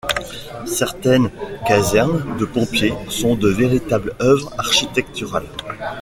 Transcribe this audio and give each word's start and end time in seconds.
Certaines 0.65 1.29
casernes 1.67 2.35
de 2.39 2.45
pompiers 2.45 2.95
sont 3.07 3.35
de 3.35 3.49
véritables 3.49 4.15
œuvres 4.19 4.51
architecturales. 4.57 5.45